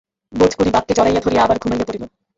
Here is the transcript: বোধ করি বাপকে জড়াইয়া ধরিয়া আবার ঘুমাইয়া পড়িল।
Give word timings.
বোধ 0.33 0.51
করি 0.57 0.69
বাপকে 0.71 0.93
জড়াইয়া 0.97 1.21
ধরিয়া 1.25 1.43
আবার 1.45 1.57
ঘুমাইয়া 1.61 1.87
পড়িল। 1.87 2.03